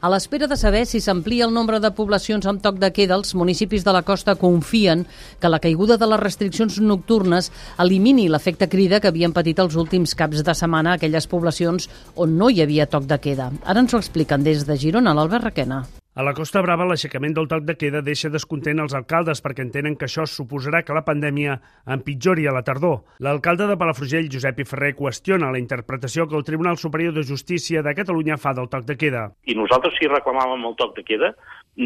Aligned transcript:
A 0.00 0.08
l'espera 0.08 0.46
de 0.48 0.56
saber 0.56 0.86
si 0.88 0.96
s'amplia 1.04 1.44
el 1.44 1.52
nombre 1.52 1.76
de 1.84 1.90
poblacions 1.92 2.46
amb 2.48 2.62
toc 2.64 2.78
de 2.80 2.88
queda, 2.96 3.18
els 3.20 3.34
municipis 3.36 3.84
de 3.84 3.92
la 3.92 4.00
costa 4.00 4.32
confien 4.40 5.04
que 5.42 5.50
la 5.52 5.60
caiguda 5.60 5.98
de 6.00 6.08
les 6.08 6.22
restriccions 6.24 6.80
nocturnes 6.80 7.50
elimini 7.84 8.30
l'efecte 8.32 8.70
crida 8.72 9.04
que 9.04 9.12
havien 9.12 9.36
patit 9.36 9.60
els 9.60 9.76
últims 9.76 10.16
caps 10.16 10.40
de 10.40 10.56
setmana 10.56 10.96
aquelles 10.96 11.28
poblacions 11.28 11.90
on 12.16 12.38
no 12.40 12.48
hi 12.48 12.64
havia 12.64 12.88
toc 12.88 13.04
de 13.12 13.20
queda. 13.20 13.52
Ara 13.60 13.84
ens 13.84 13.92
ho 13.92 14.00
expliquen 14.00 14.40
des 14.40 14.64
de 14.64 14.80
Girona, 14.80 15.12
l'Albert 15.12 15.52
Requena. 15.52 15.84
A 16.20 16.22
la 16.22 16.34
Costa 16.36 16.60
Brava, 16.60 16.84
l'aixecament 16.84 17.32
del 17.32 17.46
toc 17.48 17.62
de 17.64 17.72
queda 17.80 18.02
deixa 18.04 18.28
descontent 18.28 18.82
els 18.82 18.92
alcaldes 18.98 19.40
perquè 19.40 19.64
entenen 19.64 19.94
que 19.96 20.04
això 20.04 20.26
suposarà 20.28 20.82
que 20.84 20.92
la 20.92 21.00
pandèmia 21.06 21.54
empitjori 21.94 22.44
a 22.44 22.52
la 22.52 22.60
tardor. 22.66 22.98
L'alcalde 23.24 23.64
de 23.70 23.76
Palafrugell, 23.80 24.28
Josep 24.34 24.60
I 24.60 24.66
Ferrer, 24.68 24.90
qüestiona 24.98 25.48
la 25.48 25.62
interpretació 25.62 26.26
que 26.28 26.36
el 26.36 26.44
Tribunal 26.44 26.76
Superior 26.76 27.14
de 27.16 27.24
Justícia 27.24 27.80
de 27.80 27.94
Catalunya 27.96 28.36
fa 28.36 28.52
del 28.58 28.68
toc 28.68 28.84
de 28.90 28.98
queda. 29.00 29.22
I 29.48 29.56
nosaltres 29.56 29.96
si 29.96 30.12
reclamàvem 30.12 30.68
el 30.68 30.76
toc 30.82 30.92
de 31.00 31.06
queda 31.08 31.32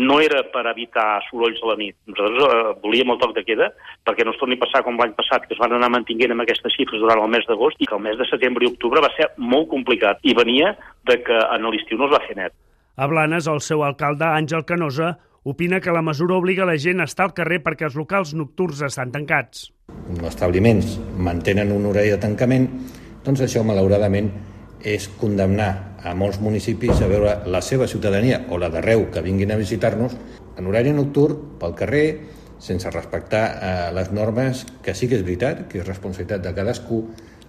no 0.02 0.18
era 0.18 0.42
per 0.50 0.66
evitar 0.72 1.06
sorolls 1.28 1.62
a 1.62 1.70
la 1.70 1.78
nit. 1.84 1.94
Nosaltres 2.10 2.58
eh, 2.58 2.74
volíem 2.82 3.14
el 3.14 3.22
toc 3.22 3.38
de 3.38 3.46
queda 3.46 3.70
perquè 4.02 4.26
no 4.26 4.34
es 4.34 4.42
torni 4.42 4.58
a 4.58 4.64
passar 4.66 4.82
com 4.82 4.98
l'any 4.98 5.14
passat, 5.14 5.46
que 5.46 5.54
es 5.54 5.62
van 5.62 5.78
anar 5.78 5.94
mantinguent 5.94 6.34
amb 6.34 6.42
aquestes 6.42 6.74
xifres 6.74 7.06
durant 7.06 7.22
el 7.22 7.30
mes 7.38 7.46
d'agost 7.46 7.78
i 7.78 7.86
que 7.86 7.94
el 7.94 8.02
mes 8.10 8.18
de 8.18 8.26
setembre 8.34 8.66
i 8.66 8.74
octubre 8.74 9.06
va 9.06 9.14
ser 9.14 9.30
molt 9.38 9.70
complicat 9.70 10.26
i 10.26 10.34
venia 10.34 10.74
de 11.06 11.22
que 11.22 11.38
en 11.38 11.70
l'estiu 11.70 12.02
no 12.02 12.10
es 12.10 12.18
va 12.18 12.24
fer 12.26 12.40
net. 12.42 12.58
A 12.96 13.06
Blanes, 13.10 13.48
el 13.50 13.58
seu 13.58 13.82
alcalde, 13.82 14.22
Àngel 14.22 14.62
Canosa, 14.68 15.16
opina 15.42 15.80
que 15.82 15.92
la 15.92 16.02
mesura 16.02 16.36
obliga 16.38 16.66
la 16.68 16.76
gent 16.78 17.02
a 17.02 17.06
estar 17.08 17.24
al 17.26 17.32
carrer 17.34 17.58
perquè 17.64 17.88
els 17.88 17.96
locals 17.98 18.34
nocturns 18.38 18.84
estan 18.86 19.10
tancats. 19.10 19.72
Els 19.90 20.20
establiments 20.28 20.92
mantenen 21.18 21.72
un 21.74 21.88
horari 21.90 22.12
de 22.14 22.20
tancament, 22.22 22.68
doncs 23.26 23.42
això, 23.42 23.64
malauradament, 23.66 24.30
és 24.84 25.08
condemnar 25.18 25.96
a 26.04 26.12
molts 26.14 26.38
municipis 26.44 27.02
a 27.02 27.08
veure 27.10 27.34
la 27.50 27.62
seva 27.66 27.88
ciutadania 27.90 28.44
o 28.52 28.60
la 28.62 28.70
d'arreu 28.70 29.08
que 29.10 29.24
vinguin 29.24 29.50
a 29.50 29.58
visitar-nos 29.58 30.14
en 30.54 30.68
horari 30.70 30.92
nocturn, 30.94 31.58
pel 31.58 31.74
carrer, 31.74 32.06
sense 32.62 32.92
respectar 32.94 33.44
eh, 33.48 33.72
les 33.96 34.12
normes, 34.14 34.62
que 34.84 34.94
sí 34.94 35.08
que 35.10 35.18
és 35.18 35.24
veritat, 35.26 35.64
que 35.66 35.80
és 35.82 35.88
responsabilitat 35.88 36.46
de 36.46 36.54
cadascú, 36.54 37.00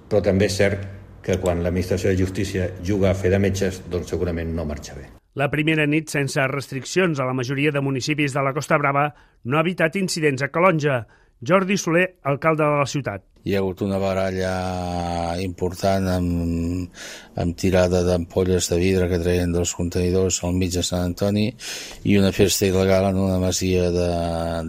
però 0.10 0.24
també 0.26 0.50
és 0.50 0.58
cert 0.58 0.90
que 1.22 1.38
quan 1.38 1.62
l'administració 1.62 2.10
de 2.10 2.18
justícia 2.18 2.72
juga 2.82 3.12
a 3.12 3.20
fer 3.20 3.30
de 3.36 3.42
metges, 3.46 3.84
doncs 3.92 4.10
segurament 4.10 4.56
no 4.58 4.66
marxa 4.66 4.98
bé. 4.98 5.12
La 5.36 5.50
primera 5.52 5.84
nit, 5.84 6.08
sense 6.08 6.40
restriccions 6.48 7.20
a 7.20 7.26
la 7.28 7.36
majoria 7.36 7.74
de 7.76 7.82
municipis 7.84 8.32
de 8.32 8.42
la 8.46 8.54
Costa 8.56 8.78
Brava, 8.80 9.10
no 9.44 9.58
ha 9.58 9.64
evitat 9.66 9.98
incidents 10.00 10.46
a 10.46 10.48
Calonja. 10.48 11.02
Jordi 11.44 11.76
Soler, 11.76 12.06
alcalde 12.24 12.64
de 12.64 12.78
la 12.80 12.86
ciutat. 12.88 13.26
Hi 13.44 13.58
ha 13.58 13.60
hagut 13.60 13.84
una 13.84 14.00
baralla 14.00 14.54
important 15.44 16.08
amb, 16.14 17.04
amb 17.44 17.60
tirada 17.60 18.06
d'ampolles 18.08 18.72
de 18.72 18.80
vidre 18.80 19.10
que 19.12 19.20
treien 19.20 19.52
dels 19.52 19.76
contenidors 19.76 20.40
al 20.48 20.56
mig 20.56 20.72
de 20.72 20.88
Sant 20.88 21.12
Antoni 21.12 21.50
i 22.08 22.16
una 22.16 22.32
festa 22.32 22.72
il·legal 22.72 23.12
en 23.12 23.20
una 23.28 23.38
masia 23.44 23.92
de, 23.92 24.10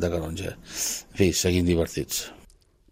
de 0.02 0.14
Calonja. 0.18 0.56
En 0.58 1.20
fi, 1.22 1.30
seguim 1.30 1.70
divertits. 1.70 2.26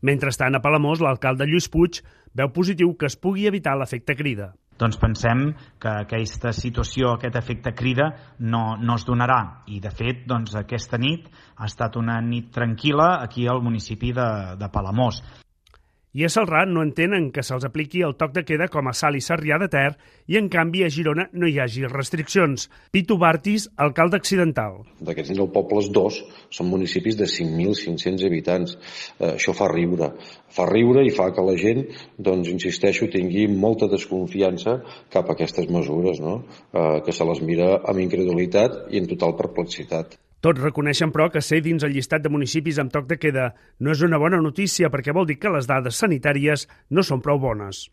Mentrestant, 0.07 0.55
a 0.55 0.63
Palamós, 0.63 1.03
l'alcalde 1.03 1.51
Lluís 1.51 1.67
Puig 1.67 2.05
veu 2.39 2.55
positiu 2.55 2.95
que 2.95 3.11
es 3.11 3.19
pugui 3.19 3.51
evitar 3.51 3.75
l'efecte 3.75 4.15
crida 4.15 4.53
doncs 4.81 4.99
pensem 5.01 5.47
que 5.81 5.93
aquesta 6.05 6.53
situació, 6.57 7.15
aquest 7.15 7.39
efecte 7.39 7.75
crida, 7.77 8.11
no, 8.41 8.77
no 8.81 8.99
es 8.99 9.07
donarà. 9.07 9.41
I, 9.71 9.81
de 9.85 9.93
fet, 9.95 10.25
doncs, 10.31 10.57
aquesta 10.59 10.99
nit 10.99 11.31
ha 11.57 11.71
estat 11.71 11.97
una 12.01 12.21
nit 12.25 12.51
tranquil·la 12.55 13.15
aquí 13.23 13.49
al 13.49 13.63
municipi 13.63 14.13
de, 14.17 14.29
de 14.59 14.71
Palamós 14.73 15.23
i 16.15 16.23
a 16.23 16.29
Salrà 16.31 16.63
no 16.71 16.83
entenen 16.87 17.25
que 17.35 17.43
se'ls 17.43 17.65
apliqui 17.67 18.05
el 18.07 18.15
toc 18.15 18.35
de 18.37 18.45
queda 18.47 18.69
com 18.71 18.87
a 18.87 18.93
Sal 18.95 19.17
i 19.19 19.23
Sarrià 19.25 19.59
de 19.59 19.67
Ter 19.71 19.89
i, 20.31 20.37
en 20.39 20.47
canvi, 20.53 20.85
a 20.87 20.91
Girona 20.95 21.27
no 21.35 21.49
hi 21.51 21.59
hagi 21.59 21.83
restriccions. 21.91 22.69
Pitu 22.95 23.17
Bartis, 23.19 23.67
alcalde 23.87 24.21
accidental. 24.23 24.79
D'aquests 25.03 25.35
el 25.35 25.51
pobles 25.57 25.91
dos 25.97 26.21
són 26.55 26.71
municipis 26.71 27.19
de 27.19 27.27
5.500 27.27 28.29
habitants. 28.31 28.77
Eh, 29.19 29.35
això 29.35 29.57
fa 29.59 29.69
riure. 29.73 30.13
Fa 30.55 30.69
riure 30.71 31.03
i 31.03 31.11
fa 31.15 31.33
que 31.35 31.43
la 31.43 31.57
gent, 31.59 31.83
doncs, 32.31 32.53
insisteixo, 32.55 33.11
tingui 33.11 33.49
molta 33.51 33.91
desconfiança 33.91 34.79
cap 35.11 35.27
a 35.27 35.35
aquestes 35.35 35.67
mesures, 35.67 36.23
no? 36.23 36.45
eh, 36.71 37.01
que 37.05 37.13
se 37.13 37.27
les 37.27 37.43
mira 37.43 37.73
amb 37.83 38.07
incredulitat 38.07 38.85
i 38.95 39.03
en 39.03 39.11
total 39.11 39.35
perplexitat. 39.41 40.15
Tots 40.45 40.61
reconeixen, 40.61 41.09
però, 41.09 41.31
que 41.33 41.41
ser 41.41 41.63
dins 41.65 41.87
el 41.87 41.95
llistat 41.97 42.21
de 42.21 42.29
municipis 42.29 42.77
amb 42.83 42.93
toc 42.93 43.07
de 43.09 43.17
queda 43.17 43.47
no 43.81 43.95
és 43.95 44.03
una 44.05 44.21
bona 44.21 44.43
notícia 44.45 44.91
perquè 44.93 45.15
vol 45.17 45.25
dir 45.31 45.39
que 45.41 45.53
les 45.55 45.65
dades 45.71 45.97
sanitàries 45.97 46.67
no 46.93 47.01
són 47.01 47.25
prou 47.25 47.41
bones. 47.41 47.87